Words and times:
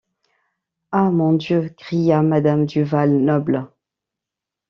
Ah! 0.91 1.11
mon 1.11 1.33
Dieu! 1.33 1.75
cria 1.77 2.23
madame 2.23 2.65
du 2.65 2.81
Val-Noble. 2.83 3.67